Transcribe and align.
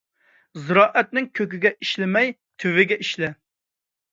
زىرائەتنىڭ 0.69 1.27
كۆكىگە 1.41 1.73
ئىشلىمەي، 1.75 2.33
تۈۋىگە 2.65 2.99
ئىشلە. 3.05 3.31